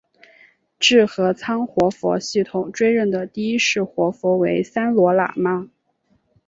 [0.79, 5.69] 智合仓活佛系统追认的第一世活佛为三罗喇嘛。